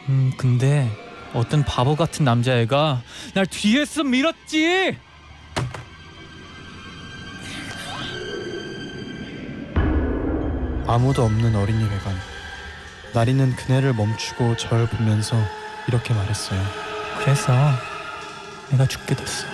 [0.09, 0.89] 음 근데
[1.33, 3.01] 어떤 바보 같은 남자애가
[3.33, 4.97] 날 뒤에서 밀었지.
[10.87, 12.15] 아무도 없는 어린이 회관.
[13.13, 15.35] 나리는 그네를 멈추고 절 보면서
[15.87, 16.61] 이렇게 말했어요.
[17.19, 17.53] 그래서
[18.69, 19.47] 내가 죽게 됐어.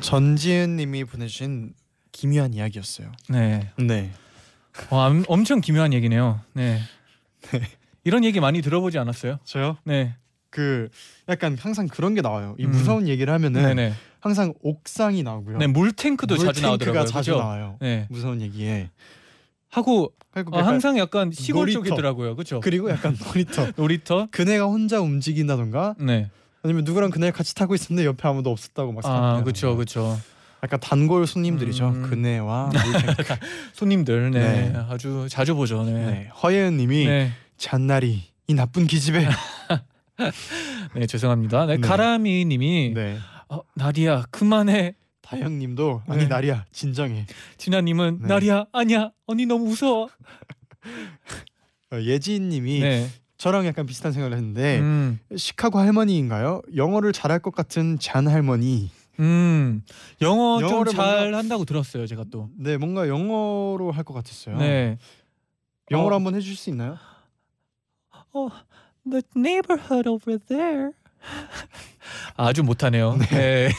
[0.00, 1.72] 전지은 님이 보내주신
[2.12, 3.10] 기묘한 이야기였어요.
[3.28, 3.70] 네.
[3.78, 4.10] 네.
[4.90, 6.40] 어, 암- 엄청 기묘한 얘기네요.
[6.52, 6.80] 네.
[8.04, 9.38] 이런 얘기 많이 들어보지 않았어요?
[9.44, 9.76] 저요?
[9.84, 10.14] 네.
[10.54, 10.88] 그
[11.28, 12.54] 약간 항상 그런 게 나와요.
[12.60, 12.70] 이 음.
[12.70, 13.92] 무서운 얘기를 하면은 네네.
[14.20, 15.58] 항상 옥상이 나오고요.
[15.58, 17.06] 네 물탱크도 자주 나오더라고요.
[17.06, 17.42] 자주 그죠?
[17.42, 17.76] 나와요.
[17.80, 18.06] 네.
[18.08, 18.90] 무서운 얘기에.
[19.68, 20.12] 하고
[20.52, 21.80] 어, 항상 약간 시골 놀이터.
[21.80, 22.36] 쪽이더라고요.
[22.36, 22.60] 그렇죠?
[22.60, 23.66] 그리고 약간 놀이터.
[23.74, 24.28] 놀이터.
[24.30, 26.30] 그네가 혼자 움직인다던가 네.
[26.62, 29.42] 아니면 누구랑 그네 같이 타고 있었는데 옆에 아무도 없었다고 막 아.
[29.42, 29.74] 그렇죠.
[29.74, 30.16] 그렇죠.
[30.62, 31.88] 약간 단골 손님들이죠.
[31.88, 32.02] 음.
[32.10, 32.70] 그네와.
[33.74, 34.70] 손님들 네.
[34.70, 34.78] 네.
[34.88, 35.82] 아주 자주 보죠.
[35.82, 35.92] 네.
[35.92, 36.28] 네.
[36.40, 37.32] 허예은 님이 네.
[37.56, 39.26] 잔나리 이 나쁜 기집애.
[40.94, 41.66] 네, 죄송합니다.
[41.66, 41.86] 네, 네.
[41.86, 43.18] 가라미 님이 네.
[43.48, 44.94] 어, 나리야 그만해.
[45.22, 46.28] 다영님도 아니 네.
[46.28, 47.26] 나리야 진정해.
[47.56, 48.28] 진아 님은 네.
[48.28, 49.10] 나리야 아니야.
[49.26, 50.08] 언니 너무 무서워.
[51.92, 53.08] 어, 예지인님이 네.
[53.38, 55.18] 저랑 약간 비슷한 생각을 했는데 음.
[55.34, 56.62] 시카고 할머니인가요?
[56.76, 58.90] 영어를 잘할 것 같은 잔 할머니.
[59.20, 59.82] 음.
[60.20, 62.50] 영어 좀 잘 한다고 들었어요, 제가 또.
[62.56, 64.56] 네, 뭔가 영어로 할 것 같았어요.
[64.58, 64.98] 네.
[65.90, 66.18] 영어로 어.
[66.18, 66.98] 한번 해주실 수 있나요?
[68.32, 68.48] 어,
[69.08, 70.92] the neighborhood over there.
[72.36, 73.16] 아주 못하네요.
[73.30, 73.70] 네.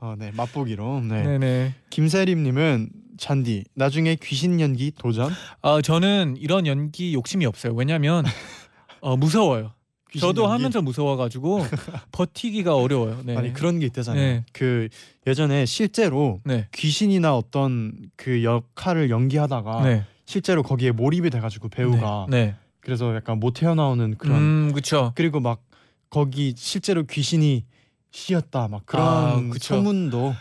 [0.00, 1.00] 어, 네, 맛보기로.
[1.02, 1.22] 네.
[1.22, 1.74] 네, 네.
[1.90, 5.30] 김세림님은 잔디 나중에 귀신 연기 도전.
[5.62, 7.74] 아, 저는 이런 연기 욕심이 없어요.
[7.74, 8.24] 왜냐면
[9.00, 9.72] 어, 무서워요.
[10.18, 10.52] 저도 연기.
[10.52, 11.64] 하면서 무서워가지고
[12.10, 13.20] 버티기가 어려워요.
[13.24, 13.36] 네.
[13.36, 14.20] 아니 그런 게 있다잖아요.
[14.22, 14.44] 네.
[14.52, 14.88] 그
[15.26, 16.66] 예전에 실제로 네.
[16.72, 20.04] 귀신이나 어떤 그 역할을 연기하다가 네.
[20.24, 22.56] 실제로 거기에 몰입이 돼가지고 배우가 네.
[22.90, 25.12] 그래서 약간 못 태어나오는 그런 음, 그렇죠.
[25.14, 25.62] 그리고 막
[26.10, 27.64] 거기 실제로 귀신이
[28.10, 29.76] 씌었다 막 그런 아, 그쵸.
[29.76, 30.34] 소문도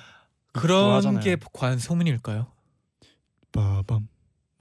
[0.52, 1.20] 그런 하잖아요.
[1.20, 2.48] 게 과연 소문일까요?
[3.52, 4.08] 빠밤.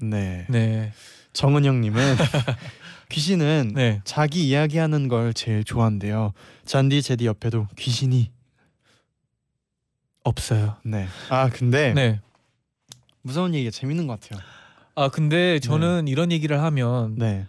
[0.03, 0.45] 네.
[0.51, 0.93] 네.
[1.33, 1.97] 정은영님은
[3.09, 4.03] 귀신은 네.
[4.05, 6.35] 자기 이야기하는 걸 제일 좋아한대요.
[6.67, 8.31] 잔디 제디 옆에도 귀신이
[10.25, 10.77] 없어요.
[10.85, 11.07] 네.
[11.31, 12.21] 아 근데 네.
[13.23, 14.43] 무서운 얘기가 재밌는 것 같아요.
[14.95, 17.47] 아 근데 저는 이런 얘기를 하면 네.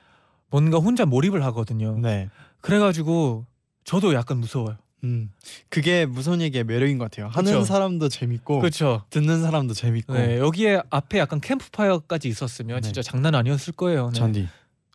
[0.49, 1.97] 뭔가 혼자 몰입을 하거든요.
[1.99, 2.29] 네.
[2.62, 3.45] 그래가지고
[3.83, 4.77] 저도 약간 무서워요.
[5.03, 5.31] 음.
[5.69, 7.27] 그게 무서운 얘기의 매력인 것 같아요.
[7.29, 7.63] 하는 그쵸.
[7.63, 9.05] 사람도 재밌고 그렇죠.
[9.09, 10.13] 듣는 사람도 재밌고.
[10.13, 12.81] 네, 여기에 앞에 약간 캠프파이어까지 있었으면 네.
[12.81, 14.09] 진짜 장난 아니었을 거예요.
[14.09, 14.19] 네.
[14.19, 14.47] 잔디.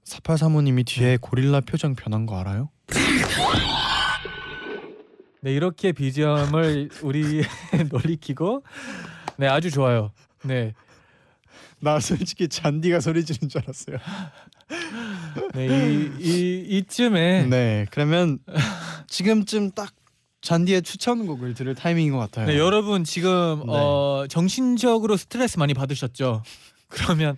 [0.04, 2.68] 4835님이 뒤에 고릴라 표정 변한 거 알아요?
[5.40, 7.42] 네 이렇게 BGM을 우리
[7.90, 8.62] 놀리키고
[9.36, 10.10] 네 아주 좋아요.
[10.42, 10.74] 네,
[11.80, 13.96] 나 솔직히 잔디가 소리 지른 줄 알았어요.
[15.54, 17.86] 네 이, 이 이쯤에 네.
[17.90, 18.38] 그러면
[19.08, 19.92] 지금쯤 딱
[20.40, 22.46] 잔디의 추천곡을 들을 타이밍인 것 같아요.
[22.46, 23.72] 네, 여러분 지금 네.
[23.72, 26.42] 어, 정신적으로 스트레스 많이 받으셨죠?
[26.88, 27.36] 그러면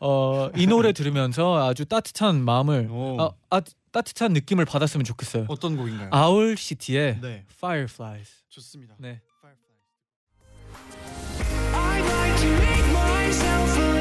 [0.00, 3.20] 어, 이 노래 들으면서 아주 따뜻한 마음을 오.
[3.20, 5.46] 아, 아, 따뜻한 느낌을 받았으면 좋겠어요.
[5.48, 6.08] 어떤 곡인가요?
[6.12, 7.44] 아울 시티의 네.
[7.58, 8.30] Fireflies.
[8.48, 8.94] 좋습니다.
[8.98, 9.20] 네.
[13.26, 13.93] I'd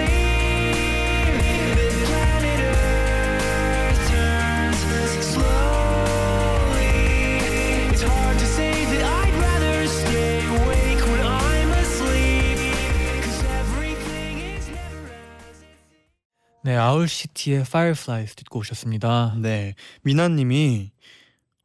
[16.66, 19.36] 네, 아울 시티의 Fireflies 듣고 오셨습니다.
[19.38, 20.92] 네, 미나님이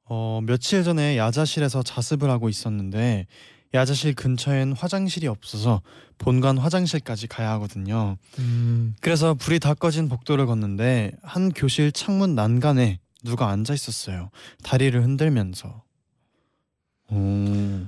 [0.07, 3.29] 어, 며칠 전에 야자실에서 자습을 하고 있었는데
[3.75, 5.83] 야자실 근처엔 화장실이 없어서
[6.19, 8.17] 본관 화장실까지 가야 하거든요.
[8.41, 14.31] 음, 그래서 불이 다 꺼진 복도를 걷는데 한 교실 창문 난간에 누가 앉아 있었어요.
[14.65, 15.85] 다리를 흔들면서.
[17.11, 17.87] 오.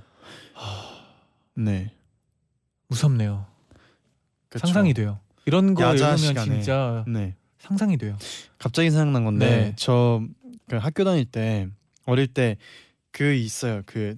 [1.55, 1.93] 네.
[2.87, 3.47] 무섭네요.
[4.49, 4.67] 그쵸.
[4.67, 5.19] 상상이 돼요.
[5.47, 6.45] 이런 거 야자 시간에.
[6.61, 7.35] 진짜 네.
[7.59, 8.17] 상상이 돼요.
[8.59, 9.73] 갑자기 생각난 건데 네.
[9.77, 10.21] 저
[10.69, 11.67] 그 학교 다닐 때
[12.07, 12.57] 어릴 때
[13.13, 13.83] 그 있어요.
[13.87, 14.17] 그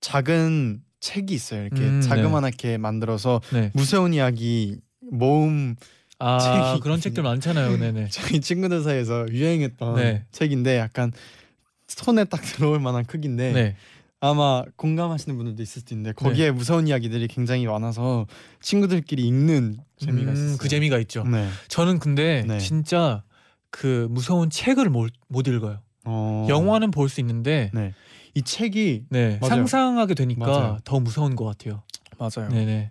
[0.00, 1.62] 작은 책이 있어요.
[1.66, 3.72] 이렇게 음, 자그마하게 만들어서 네.
[3.74, 5.74] 무서운 이야기 모음
[6.20, 7.76] 아 책이 그런 책들 많잖아요.
[7.78, 8.08] 네네.
[8.14, 10.24] 저희 친구들 사이에서 유행했던 네.
[10.30, 11.10] 책인데 약간
[11.88, 13.76] 손에 딱 들어올 만한 크기인데 네.
[14.20, 18.26] 아마 공감하시는 분들도 있을 수도 있는데 거기에 무서운 이야기들이 굉장히 많아서
[18.60, 20.56] 친구들끼리 읽는 재미가 음, 있어요.
[20.58, 21.24] 그 재미가 있죠.
[21.24, 21.48] 네.
[21.68, 22.58] 저는 근데 네.
[22.58, 23.22] 진짜
[23.70, 25.80] 그 무서운 책을 못, 못 읽어요.
[26.04, 26.46] 어...
[26.48, 27.92] 영화는 볼 수 있는데 네.
[28.34, 29.38] 이 책이 네.
[29.42, 30.78] 상상하게 되니까 맞아요.
[30.84, 31.82] 더 무서운 것 같아요.
[32.18, 32.48] 맞아요.
[32.50, 32.90] 네네.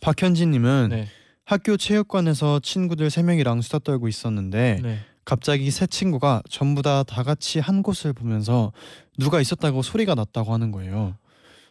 [0.00, 1.08] 박현진님은 네.
[1.44, 4.98] 학교 체육관에서 친구들 세 명이랑 수다 떨고 있었는데 네.
[5.28, 8.72] 갑자기 세 친구가 전부 다 다 같이 한 곳을 보면서
[9.18, 11.18] 누가 있었다고 소리가 났다고 하는 거예요.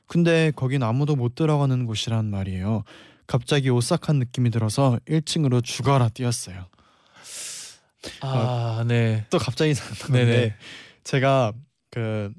[0.06, 2.84] 근데 거긴 아무도 못 들어가는 곳이란 말이에요.
[3.26, 6.67] 갑자기 오싹한 느낌이 들어서 1층으로 죽어라 뛰었어요.
[8.22, 9.26] 아, 네.
[9.32, 10.56] 또 갑자기 생각나는데 네네.
[11.04, 11.52] 제가
[11.89, 12.32] 그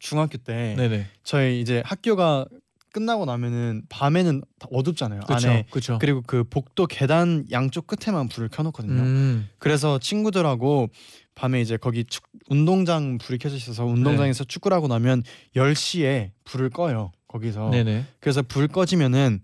[0.00, 1.06] 중학교 때 네네.
[1.24, 2.44] 저희 이제 학교가
[2.92, 5.20] 끝나고 나면은 밤에는 다 어둡잖아요.
[5.20, 5.48] 그렇죠.
[5.48, 5.98] 안에 그렇죠.
[6.00, 9.00] 그리고 그 복도 계단 양쪽 끝에만 불을 켜놓거든요.
[9.02, 9.48] 음.
[9.58, 10.88] 그래서 친구들하고
[11.34, 15.22] 밤에 이제 거기 축, 운동장 불이 켜져 있어서 운동장에서 축구를 하고 나면
[15.56, 17.12] 10시에 불을 꺼요.
[17.28, 17.70] 거기서.
[17.70, 18.04] 네네.
[18.18, 19.40] 그래서 불 꺼지면은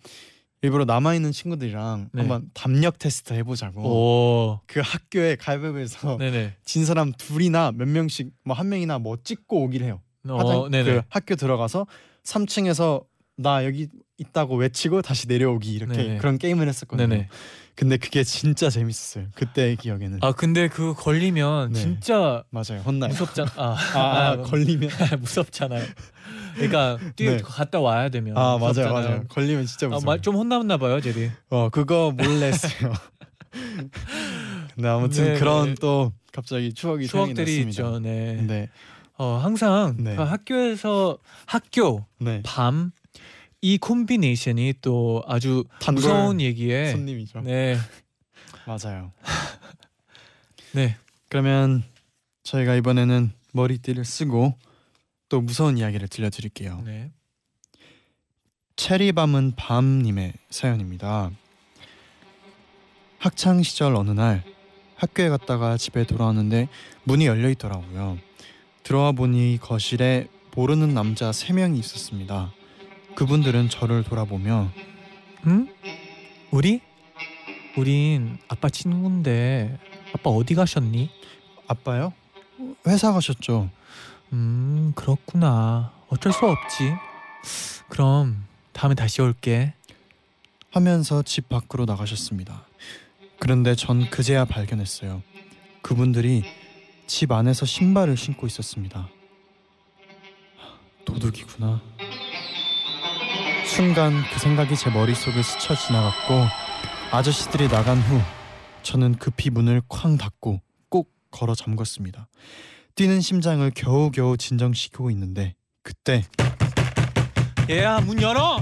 [0.63, 2.21] 일부러 남아 있는 친구들이랑 네.
[2.23, 3.81] 한번 담력 테스트 해보자고.
[3.83, 4.61] 오.
[4.67, 6.19] 그 학교에 가위바위보에서.
[6.65, 10.01] 진 사람 둘이나 몇 명씩 뭐 한 명이나 뭐 찍고 오기를 해요.
[10.29, 10.69] 어.
[10.69, 11.87] 그 학교 들어가서
[12.25, 13.05] 3층에서
[13.37, 16.19] 나 여기 있다고 외치고 다시 내려오기 이렇게 네네.
[16.19, 17.07] 그런 게임을 했었거든요.
[17.07, 17.29] 네네.
[17.75, 19.27] 근데 그게 진짜 재밌었어요.
[19.35, 20.21] 그때 기억에는.
[20.23, 21.79] 아 근데 그 걸리면 네.
[21.81, 22.81] 진짜 맞아요.
[22.87, 23.11] 혼나요.
[23.11, 23.53] 무섭잖아.
[23.57, 23.99] 아, 아,
[24.31, 24.89] 아, 걸리면
[25.21, 25.85] 무섭잖아요.
[26.55, 27.43] 그러니까 뛰어 네.
[27.45, 28.35] 갔다 와야 되면.
[28.39, 28.93] 아 맞아요 무섭잖아요.
[28.93, 30.05] 맞아요 걸리면 진짜 아, 무서워.
[30.07, 31.31] 말- 좀 혼났나 봐요, 제디.
[31.51, 32.95] 어 그거 몰래 했어요.
[34.75, 35.75] 근데 아무튼 네, 그런 네.
[35.81, 37.99] 또 갑자기 추억이 추억들이 있죠.
[37.99, 38.43] 네.
[38.47, 38.69] 네,
[39.19, 40.17] 어 항상 네.
[40.17, 42.43] 그 학교에서 학교 네.
[42.45, 42.93] 밤
[43.67, 47.41] 이 콤비네이션이 또 아주 단골 무서운 얘기에 손님이죠.
[47.41, 47.77] 네.
[48.65, 49.11] 맞아요.
[50.71, 50.97] 네.
[51.29, 51.83] 그러면
[52.45, 54.55] 저희가 이번에는 머리띠를 쓰고
[55.29, 56.83] 또 무서운 이야기를 들려드릴게요.
[56.87, 57.11] 네.
[58.77, 61.33] 체리밤은 밤님의 사연입니다.
[63.19, 64.45] 학창 시절 어느 날
[64.95, 66.69] 학교에 갔다가 집에 돌아왔는데
[67.03, 68.19] 문이 열려 있더라고요.
[68.85, 72.53] 들어와 보니 거실에 모르는 남자 세 명이 있었습니다.
[73.17, 74.71] 그분들은 저를 돌아보며
[75.47, 75.69] 응?
[76.51, 76.81] 우리?
[77.77, 79.79] 우린 아빠 친구인데
[80.15, 81.11] 아빠 어디 가셨니?
[81.67, 82.13] 아빠요?
[82.87, 83.69] 회사 가셨죠?
[84.33, 86.95] 음 그렇구나 어쩔 수 없지
[87.89, 89.73] 그럼 다음에 다시 올게
[90.71, 92.67] 하면서 집 밖으로 나가셨습니다.
[93.39, 95.23] 그런데 전 그제야 발견했어요.
[95.81, 96.45] 그분들이
[97.07, 99.09] 집 안에서 신발을 신고 있었습니다.
[101.07, 101.81] 도둑이구나.
[103.67, 106.45] 순간 그 생각이 제 머릿속을 스쳐 지나갔고
[107.13, 108.21] 아저씨들이 나간 후
[108.83, 112.27] 저는 급히 문을 쾅 닫고 꼭 걸어 잠궜습니다.
[112.95, 116.23] 뛰는 심장을 겨우겨우 진정시키고 있는데 그때
[117.69, 118.59] 얘야 문 열어.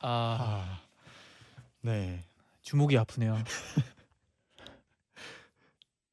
[0.00, 0.80] 아 아,
[1.82, 2.22] 네.
[2.62, 3.36] 주목이 아프네요.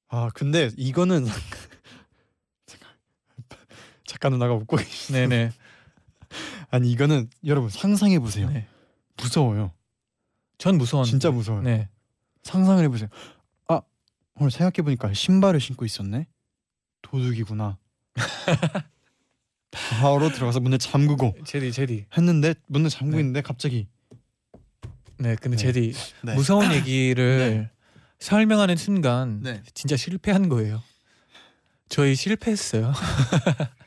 [0.08, 1.26] 아 근데 이거는
[4.08, 5.12] 작가 누나가 웃고 계시.
[5.14, 5.52] 네 네.
[6.72, 8.50] 아니 이거는 여러분 상상해 보세요.
[8.50, 8.68] 네.
[9.18, 9.72] 무서워요.
[10.58, 11.10] 전 무서웠는데.
[11.10, 11.64] 진짜 무서워요.
[11.64, 11.90] 네.
[12.44, 13.10] 상상을 해보세요.
[13.68, 13.82] 아
[14.36, 16.28] 오늘 생각해 보니까 신발을 신고 있었네.
[17.02, 17.78] 도둑이구나.
[19.72, 22.06] 바로 들어가서 문을 잠그고 제디 제디.
[22.18, 23.22] 했는데 문을 잠그고 네.
[23.22, 23.88] 있는데 갑자기
[25.18, 25.36] 네.
[25.36, 25.64] 근데 네.
[25.64, 25.94] 제디
[26.24, 26.36] 네.
[26.36, 27.70] 무서운 얘기를 네.
[28.20, 29.62] 설명하는 순간 네.
[29.74, 30.82] 진짜 실패한 거예요.
[31.90, 32.94] 저희 실패했어요.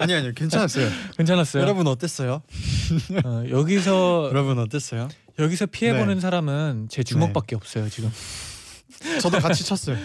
[0.00, 0.88] 아니 아니요 괜찮았어요.
[1.16, 1.62] 괜찮았어요.
[1.62, 2.42] 여러분 어땠어요?
[3.24, 5.08] 어, 여기서 여러분 어땠어요?
[5.38, 5.98] 여기서 피해 네.
[5.98, 8.10] 보는 사람은 제 주먹밖에 없어요 지금.
[9.22, 9.96] 저도 같이 쳤어요.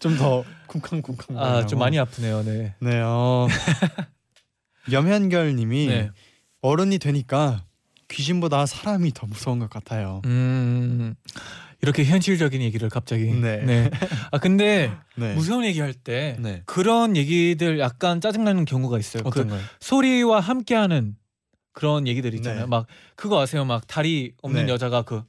[0.00, 1.38] 좀 더 쿵쾅쿵쾅.
[1.38, 2.42] 아좀 많이 아프네요.
[2.42, 2.74] 네.
[2.80, 3.00] 네.
[3.04, 3.46] 어...
[4.90, 6.10] 염현결님이 네.
[6.62, 7.64] 어른이 되니까
[8.08, 10.22] 귀신보다 사람이 더 무서운 것 같아요.
[10.26, 11.14] 음
[11.82, 13.24] 이렇게 현실적인 얘기를 갑자기.
[13.26, 13.90] 네.
[14.32, 15.34] 아 근데 네.
[15.34, 16.62] 무서운 얘기할 때 네.
[16.66, 19.22] 그런 얘기들 약간 짜증나는 경우가 있어요.
[19.22, 19.60] 그 어떤 거요?
[19.80, 21.16] 소리와 함께하는
[21.72, 22.62] 그런 얘기들 있잖아요.
[22.62, 22.66] 네.
[22.66, 23.64] 막 그거 아세요?
[23.64, 24.72] 막 다리 없는 네.
[24.72, 25.22] 여자가 그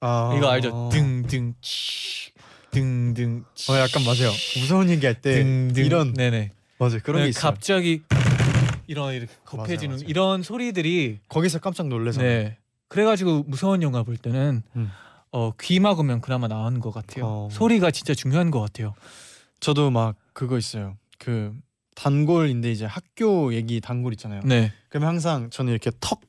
[0.00, 0.34] 아...
[0.36, 0.88] 이거 알죠?
[0.92, 2.32] 등등 치
[2.70, 4.30] 등등 치 어 약간 맞아요.
[4.60, 6.98] 무서운 얘기할 때 등등 이런 네네 맞아요.
[7.02, 7.50] 그런 게 네, 있어요.
[7.52, 8.02] 갑자기
[8.88, 10.08] 이런 이렇게 겁해지는 맞아요.
[10.08, 12.20] 이런 소리들이 거기서 깜짝 놀래서.
[12.20, 14.90] 네 그래가지고 무서운 영화 볼 때는 음.
[15.32, 17.24] 어, 귀 막으면 그나마 나은 것 같아요.
[17.26, 17.48] 어.
[17.50, 18.94] 소리가 진짜 중요한 것 같아요.
[19.60, 20.96] 저도 막 그거 있어요.
[21.18, 21.54] 그
[21.94, 24.42] 단골인데 이제 학교 얘기 단골 있잖아요.
[24.44, 26.20] 네, 그러면 항상 저는 이렇게 턱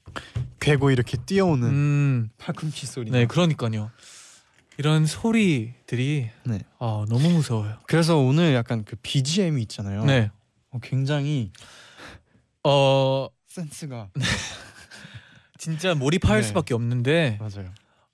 [0.60, 3.12] 괴고 이렇게 뛰어오는 음, 팔꿈치 소리.
[3.12, 3.92] 네, 그러니까요.
[4.78, 6.60] 이런 소리들이 네.
[6.80, 7.78] 아 너무 무서워요.
[7.88, 10.06] 그래서 오늘 약간 그 BGM이 있잖아요.
[10.06, 10.32] 네,
[10.72, 11.52] 어, 굉장히
[12.64, 14.10] 어 센스가
[15.58, 16.48] 진짜 몰입할 네.
[16.48, 17.72] 수밖에 없는데 맞아요.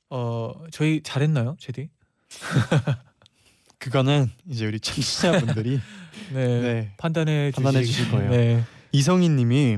[0.10, 1.90] 어 저희 잘했나요, 제디?
[3.80, 5.80] 그거는 이제 우리 청취자분들이
[6.34, 6.94] 네, 네.
[6.98, 8.30] 판단해 판단해 주실 거예요.
[8.32, 9.78] 네, 이성희님이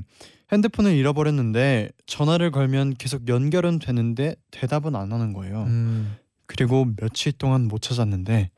[0.52, 5.64] 핸드폰을 잃어버렸는데 전화를 걸면 계속 연결은 되는데 대답은 안 하는 거예요.
[5.64, 8.52] 음, 그리고 며칠 동안 못 찾았는데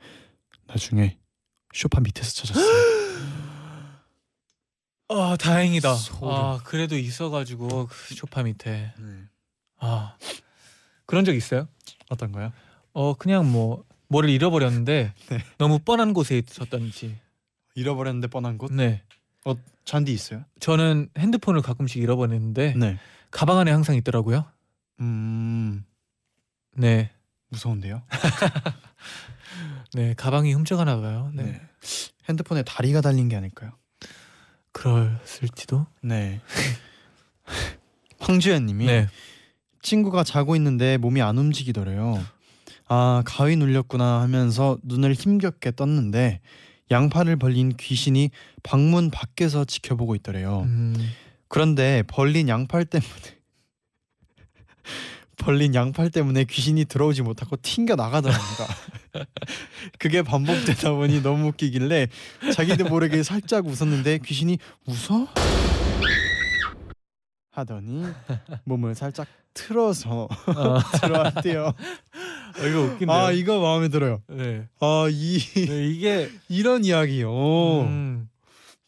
[0.67, 1.17] 나중에
[1.73, 2.86] 쇼파 밑에서 찾았어요.
[5.09, 5.93] 아 다행이다.
[5.95, 6.33] 소름.
[6.33, 9.23] 아 그래도 있어가지고 그 소파 밑에 네.
[9.79, 10.17] 아
[11.05, 11.67] 그런 적 있어요?
[12.09, 12.51] 어떤가요?
[12.93, 15.37] 어 그냥 뭐 뭐를 잃어버렸는데 네.
[15.57, 17.17] 너무 뻔한 곳에 있었던지.
[17.75, 18.71] 잃어버렸는데 뻔한 곳?
[18.73, 19.03] 네,
[19.85, 20.43] 잔디 있어요?
[20.59, 22.97] 저는 핸드폰을 가끔씩 잃어버리는데 네.
[23.31, 24.45] 가방 안에 항상 있더라고요.
[24.99, 25.85] 음
[26.75, 27.11] 네,
[27.49, 28.01] 무서운데요?
[29.93, 31.31] 네 가방이 훔쳐가나 봐요.
[31.33, 31.61] 네, 네.
[32.27, 33.71] 핸드폰에 다리가 달린 게 아닐까요?
[34.77, 35.87] 그럴을지도.
[36.01, 36.39] 네.
[38.19, 39.07] 황주연님이 네,
[39.81, 42.23] 친구가 자고 있는데 몸이 안 움직이더래요.
[42.87, 46.41] 아 가위 눌렸구나 하면서 눈을 힘겹게 떴는데
[46.91, 48.31] 양팔을 벌린 귀신이
[48.63, 50.61] 방문 밖에서 지켜보고 있더래요.
[50.65, 50.95] 음,
[51.47, 53.11] 그런데 벌린 양팔 때문에
[55.37, 58.65] 벌린 양팔 때문에 귀신이 들어오지 못하고 튕겨 나가더랍니다.
[59.99, 62.07] 그게 반복되다 보니 너무 웃기길래
[62.53, 65.27] 자기도 모르게 살짝 웃었는데 귀신이 웃어?
[67.51, 68.03] 하더니
[68.65, 71.65] 몸을 살짝 틀어서 아, 들어왔대요.
[71.65, 73.11] 어, 이거 웃긴데요.
[73.11, 74.21] 아 이거 마음에 들어요.
[74.27, 77.81] 네, 아이 네 이게 이런 이야기요.
[77.81, 78.29] 음,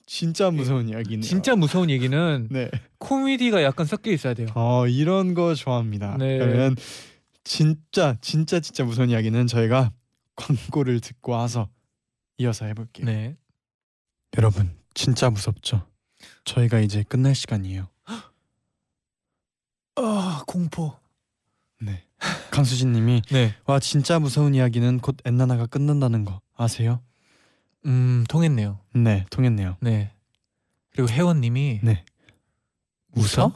[0.06, 1.22] 진짜 무서운 이야기네요.
[1.22, 2.70] 진짜 무서운 얘기는 네.
[3.00, 4.48] 코미디가 약간 섞여 있어야 돼요.
[4.54, 6.18] 어 이런 거 좋아합니다.
[6.20, 6.38] 네.
[6.38, 6.76] 그러면
[7.44, 9.92] 진짜 진짜 진짜 무서운 이야기는 저희가
[10.40, 11.70] 광고를 듣고 와서
[12.38, 13.06] 이어서 해볼게요.
[13.06, 13.36] 네,
[14.38, 15.86] 여러분 진짜 무섭죠?
[16.46, 17.88] 저희가 이제 끝날 시간이에요.
[19.96, 20.98] 아 공포.
[21.82, 22.06] 네.
[22.52, 27.02] 강수진님이 네, 와 진짜 무서운 이야기는 곧 엔나나가 끝난다는 거 아세요?
[27.86, 28.80] 음 통했네요.
[28.96, 29.78] 네 통했네요.
[29.82, 30.14] 네.
[30.92, 32.06] 그리고 혜원님이 네.
[33.16, 33.52] 웃어?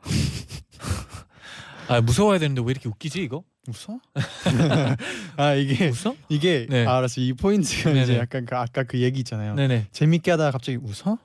[1.88, 3.44] 아 무서워야 되는데 왜 이렇게 웃기지 이거?
[3.68, 4.00] 웃어?
[5.36, 6.16] 아 이게 웃어?
[6.28, 6.84] 이게 네.
[6.84, 8.02] 아, 알았어 이 포인트가 네네.
[8.02, 9.54] 이제 약간 그 아까 그 얘기 있잖아요.
[9.54, 9.86] 네네.
[9.92, 11.18] 재밌게 하다가 갑자기 웃어?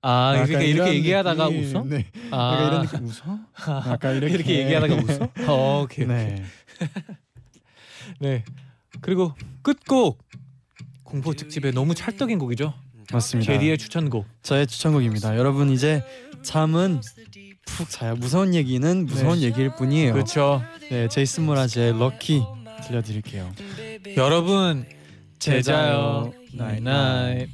[0.00, 1.76] 아 약간 이렇게 이렇게 얘기하다가 느낌.
[1.76, 1.84] 웃어?
[1.84, 2.06] 네.
[2.30, 3.38] 아 약간 이런 느낌 웃어?
[3.92, 5.52] 약간 이렇게, 이렇게 얘기하다가 웃어?
[5.52, 6.06] 어, 오케이.
[6.06, 6.36] 네.
[6.36, 6.44] 네.
[8.20, 8.44] 네.
[9.02, 10.24] 그리고 끝곡
[11.02, 12.72] 공포 특집에 너무 찰떡인 곡이죠.
[13.12, 13.52] 맞습니다.
[13.52, 14.26] 제디의 추천곡.
[14.42, 15.36] 저의 추천곡입니다.
[15.36, 16.02] 여러분 이제
[16.42, 17.00] 잠은
[17.66, 18.14] 푹 자요.
[18.14, 20.12] 무서운 얘기는 무서운 얘기일 뿐이에요.
[20.14, 20.62] 그렇죠.
[20.90, 22.42] 네, 제이슨 므라즈의 Lucky
[22.86, 23.52] 들려드릴게요.
[24.16, 24.86] 여러분
[25.38, 26.32] 재쟈요.
[26.54, 27.48] night night.